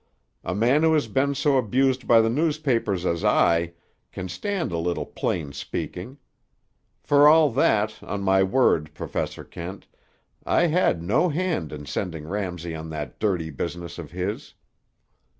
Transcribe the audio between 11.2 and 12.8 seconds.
hand in sending Ramsay